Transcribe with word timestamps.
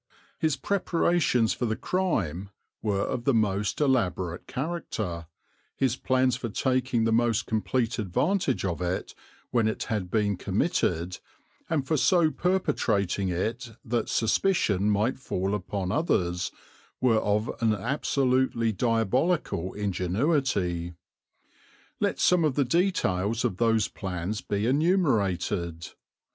His 0.39 0.55
preparations 0.57 1.53
for 1.53 1.67
the 1.67 1.75
crime 1.75 2.49
were 2.81 3.03
of 3.03 3.23
the 3.25 3.35
most 3.35 3.79
elaborate 3.79 4.47
character; 4.47 5.27
his 5.75 5.95
plans 5.95 6.35
for 6.35 6.49
taking 6.49 7.03
the 7.03 7.11
most 7.11 7.45
complete 7.45 7.99
advantage 7.99 8.65
of 8.65 8.81
it 8.81 9.13
when 9.51 9.67
it 9.67 9.83
had 9.93 10.09
been 10.09 10.37
committed, 10.37 11.19
and 11.69 11.85
for 11.87 11.97
so 11.97 12.31
perpetrating 12.31 13.29
it 13.29 13.73
that 13.85 14.09
suspicion 14.09 14.89
might 14.89 15.19
fall 15.19 15.53
upon 15.53 15.91
others, 15.91 16.51
were 16.99 17.19
of 17.19 17.51
an 17.61 17.71
absolutely 17.75 18.71
diabolical 18.71 19.71
ingenuity. 19.73 20.95
Let 21.99 22.19
some 22.19 22.43
of 22.43 22.55
the 22.55 22.65
details 22.65 23.45
of 23.45 23.57
those 23.57 23.87
plans 23.87 24.41
be 24.41 24.65
enumerated. 24.65 25.89